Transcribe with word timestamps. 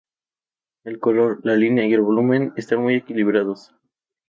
El 0.83 0.97
color, 0.99 1.41
la 1.43 1.55
línea 1.55 1.85
y 1.85 1.93
el 1.93 2.01
volumen 2.01 2.53
están 2.57 2.81
muy 2.81 2.95
equilibrados. 2.95 3.71